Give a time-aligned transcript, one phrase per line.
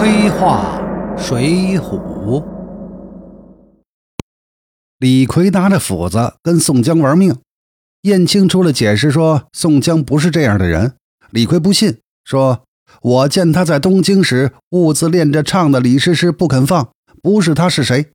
[0.00, 0.80] 黑话
[1.18, 2.44] 水浒，
[5.00, 7.36] 李逵拿着斧子跟宋江玩命。
[8.02, 10.94] 燕青出了解释说，宋江不是这样的人。
[11.30, 12.62] 李逵不信，说
[13.02, 16.90] ：“我见他在东京时，兀自练着唱的李师师不肯放，
[17.20, 18.12] 不是他是谁？”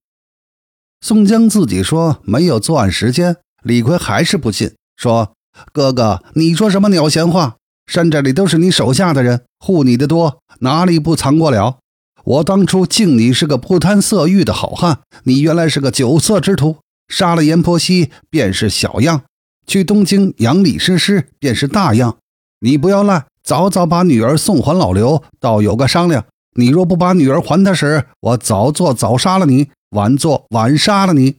[1.05, 5.33] 宋江自己说没有作案时间，李逵还是不信，说
[5.73, 7.57] ：“哥哥，你说什么鸟闲话？
[7.85, 11.79] 山寨里都是你手下的人，护你的多，哪里不藏过了？
[12.23, 16.77] 我当初敬你是个不贪色欲的好汉，你原来是个酒色之徒，
[17.07, 19.23] 杀了阎婆惜便是小样，
[19.67, 22.17] 去东京养李师师便是大样。
[22.61, 26.25] 你不要赖，早早把女儿送还老刘，倒有个商量。
[26.55, 31.35] 你若不把女儿还他时，我早做早杀了你。”晚做晚杀了你！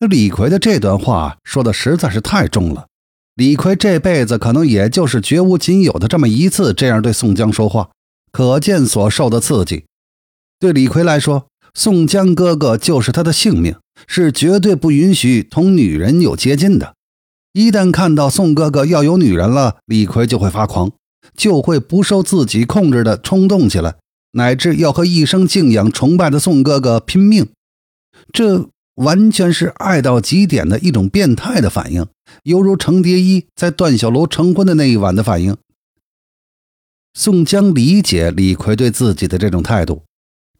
[0.00, 2.88] 李逵的这段话说的实在是太重了。
[3.34, 7.90] 李逵这辈子可能也就是绝无仅有的这么一次这样对宋江说话，
[8.30, 9.84] 可见所受的刺激。
[10.60, 16.94] 对李逵来说，宋江哥哥就是他的性命，是绝对不允许同女人有接近的。
[17.54, 20.92] 一旦看到宋哥哥要有女人了，李逵就会发狂，
[21.36, 23.96] 就会不受自己控制的冲动起来。
[24.32, 27.48] 乃至要和一生敬仰崇拜的宋哥哥拼命，
[28.32, 32.06] 这完全是爱到极点的一种变态的反应，
[32.42, 35.56] 犹如程蝶衣在段小楼成婚的那一晚的反应。
[37.14, 40.02] 宋江理解李逵对自己的这种态度，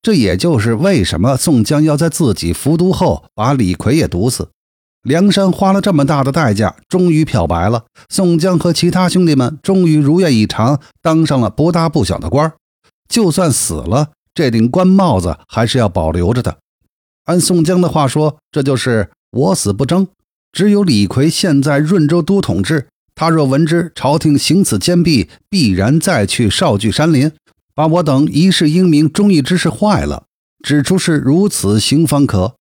[0.02, 4.50] 这也就是为什么宋江要在自己服毒后把李逵也毒死。
[5.02, 12.52] 梁山花了这么大的代价，终于漂白了，宋江和其他兄弟们终于如愿以偿，当上了不大不小的官。
[13.08, 16.58] 就算死了，这顶官帽子还是要保留着的。
[17.24, 20.06] 按宋江的话说，这就是我死不争。
[20.52, 27.32] 只有李逵现在润州都统治，他若闻知朝廷行此奸弊，必然再去少聚山林，
[27.74, 30.24] 把我等一世英名忠义之士坏了，
[30.62, 32.54] 指出是如此行方可。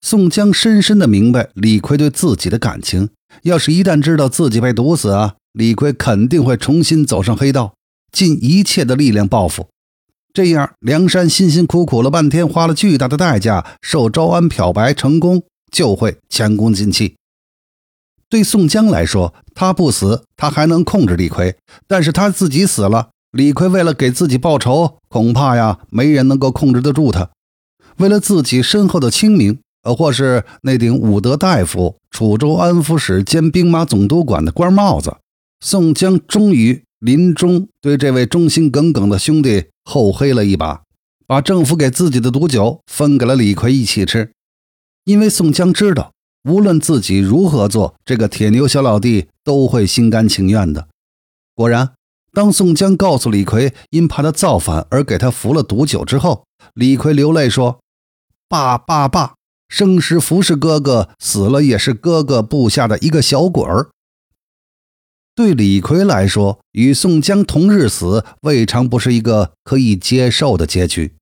[0.00, 3.08] 宋江深深的明白李逵对自己的感情，
[3.42, 7.74] 要是一旦知道自己被毒死啊，李逵肯定会重新走上黑道。
[8.12, 9.66] 尽一切的力量报复，
[10.32, 15.42] 这样梁山辛辛苦苦了半天，花了巨大的代价，受招安漂白成功，
[15.74, 17.16] 就会前功尽弃。
[18.30, 21.56] 对宋江来说，他不死，他还能控制李逵；
[21.88, 27.30] 但是他自己死了，李逵为了给自己报仇，恐怕呀，没人能够控制得住他。
[27.96, 35.16] 为了自己身后的清明，呃，或是那顶武德大夫、楚州安抚使兼兵马总督管的官帽子，
[35.60, 36.82] 宋江终于。
[37.00, 40.84] 临终对这位忠心耿耿的兄弟厚黑了一把，
[41.26, 44.32] 把政府给自己的毒酒分给了李逵一起吃。
[45.04, 46.12] 因为宋江知道，
[46.48, 50.88] 无论自己如何做，这个铁牛小老弟都会心甘情愿的。
[51.54, 51.92] 果然，
[52.32, 57.80] 当宋江告诉李逵因怕他造反而给他服了毒酒之后，李逵流泪说
[58.48, 59.34] ：“爸爸爸，
[59.68, 63.90] 生时服侍哥哥，死了也是哥哥部下的一个小鬼儿。”
[65.36, 71.14] 对李逵来说，与宋江同日死，未尝不是一个可以接受的结局。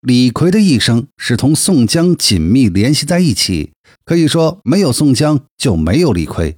[0.00, 3.72] 李逵的一生是同宋江紧密联系在一起，
[4.02, 6.56] 可以说没有宋江就没有李逵。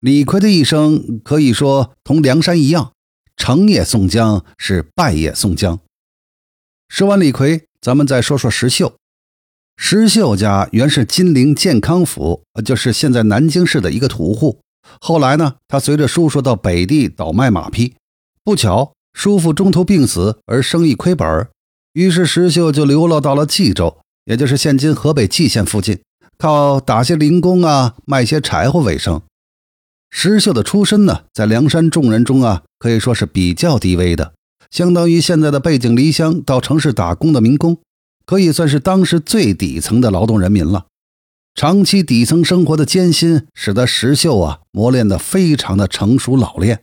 [0.00, 2.92] 李逵的一生可以说同梁山一样，
[3.34, 5.80] 成也宋江，是败也宋江。
[6.90, 8.94] 说完李逵，咱们再说说石秀。
[9.78, 14.60] 石秀家原是金陵健康府，就是现在南京市的一个屠户。
[15.00, 17.94] 后来呢，他随着叔叔到北地倒卖马匹，
[18.44, 21.48] 不巧叔父中途病死，而生意亏本，
[21.92, 26.00] 于是石秀就流落到了冀州，也就是现今河北蓟县附近，
[26.38, 29.20] 靠打些零工啊，卖些柴火为生。
[30.10, 34.32] 石秀的出身呢，在梁山众人中啊，可以说是比较低微的，
[34.70, 37.78] 相当于现在的背井离乡到城市打工的民工，
[38.24, 40.86] 可以算是当时最底层的劳动人民了。
[41.54, 46.80] 长期底层生活的艰辛，使得石秀啊磨练得非常的成熟老练。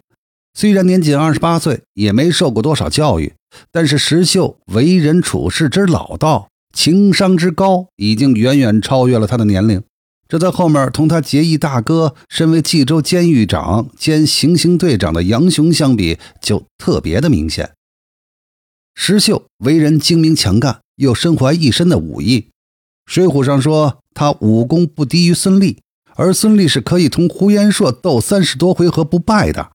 [0.54, 3.34] 虽然年仅二十八岁，也没受过多少教育，
[3.72, 9.84] 但是石秀为人处事之老道、情商之高，已经远远超越了他的年龄。
[10.28, 17.72] 这在后面同他结义大哥、身为冀州监狱长兼行刑队长的杨雄相比，就特别的明显。
[18.96, 22.50] 石秀为人精明强干，又身怀一身的武艺。
[23.06, 24.00] 水浒上说。
[24.16, 25.82] 他武功不低于孙立，
[26.16, 29.72] 而孙立是可以同呼延灼斗三十多回合不败的。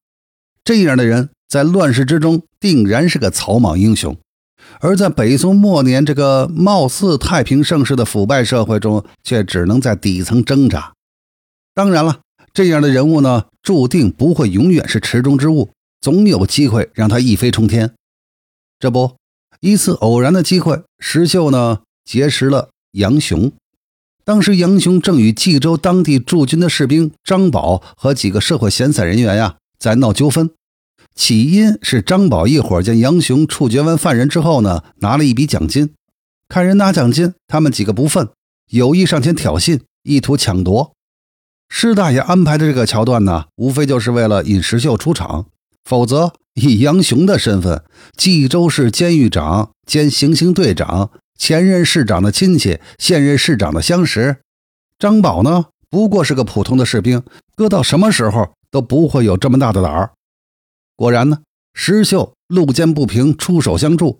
[0.63, 4.17] 这样的人在乱世之中定然是个草莽英雄，
[4.79, 10.93] 而在北宋末年这个貌似太平盛世的腐败社会中，却只能在底层挣扎。
[11.73, 12.21] 当然了，
[12.53, 15.69] 这样的人物呢，注定不会永远是池中之物，
[16.01, 17.93] 总有机会让他一飞冲天。
[18.79, 19.15] 这不，
[19.59, 23.51] 一次偶然的机会，石秀呢结识了杨雄。
[24.23, 30.49] 当时杨雄正与冀州当地驻军的士兵张宝和几个社会闲散人员呀在闹纠纷。
[31.15, 35.93] 起因是张宝一伙见杨雄处决完犯人之后呢，拿了一笔奖金，
[36.49, 38.29] 看人拿奖金，他们几个不忿，
[38.69, 40.91] 有意上前挑衅，意图抢夺。
[41.69, 45.45] 施大爷安排的这个桥段呢，无非就是为了引石秀出场，
[45.83, 47.83] 否则以杨雄的身份，
[48.17, 51.09] 冀州市监狱长兼行刑队长，
[51.39, 54.37] 前任市长的亲戚，现任市长的相识，
[54.99, 57.23] 张宝呢不过是个普通的士兵，
[57.55, 60.11] 搁到什么时候都不会有这么大的胆儿。
[60.95, 61.39] 果然呢，
[61.73, 64.19] 石秀路见不平，出手相助。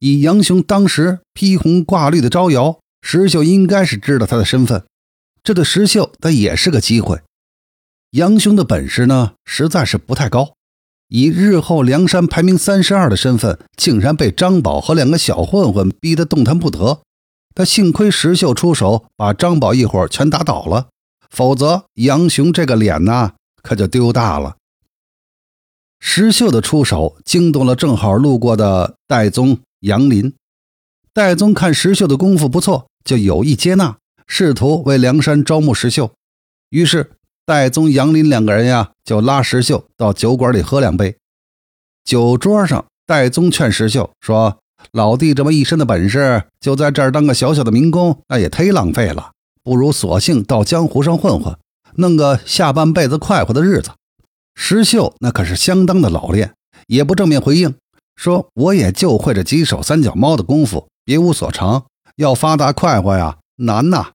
[0.00, 4.84] 以杨雄当时披红挂绿的招摇，石秀应该是知道他的身份，
[5.42, 7.20] 这对石秀他也是个机会。
[8.10, 10.54] 杨雄的本事呢，实在是不太高。
[11.08, 17.00] 以日后梁山排名三十二的身份，竟然被张宝和两个小混混逼得动弹不得。
[17.54, 20.88] 他幸亏石秀出手，把张宝一伙全打倒了，
[21.30, 24.56] 否则杨雄这个脸呐，可就丢大了。
[25.98, 30.34] 石秀的出手惊动了正好路过的戴宗、杨林。
[31.12, 33.96] 戴宗看石秀的功夫不错，就有意接纳，
[34.26, 36.10] 试图为梁山招募石秀。
[36.70, 37.12] 于是
[37.44, 41.16] 戴宗、杨林两个人呀，就拉石秀到酒馆里喝两杯。
[42.04, 44.58] 酒桌上，戴宗劝石秀说
[44.92, 49.32] ：“老弟这么一身的本事，就在这儿当个小小的民工，那也忒浪费了。
[49.62, 51.56] 不如索性到江湖上混混，
[51.96, 53.90] 弄个下半辈子快活的日子。”
[54.56, 56.54] 石秀那可是相当的老练，
[56.88, 57.76] 也不正面回应，
[58.16, 61.84] 说我也就会这几手三脚猫的功夫，别无所长。
[62.16, 64.12] 要发达快活呀，难呐。